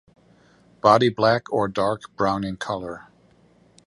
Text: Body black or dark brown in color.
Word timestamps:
Body 0.81 1.09
black 1.09 1.53
or 1.53 1.67
dark 1.67 2.09
brown 2.15 2.43
in 2.43 2.57
color. 2.57 3.03